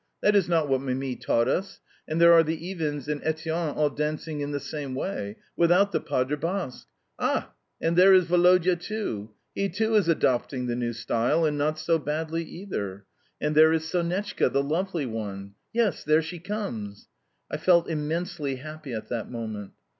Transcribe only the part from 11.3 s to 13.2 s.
and not so badly either.